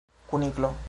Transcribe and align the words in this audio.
Kuniklo! 0.31 0.73